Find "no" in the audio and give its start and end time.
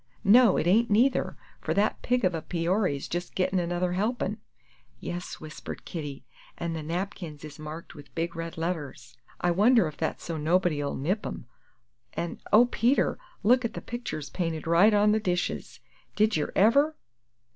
0.23-0.57